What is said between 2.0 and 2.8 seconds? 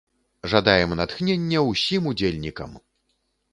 удзельнікам!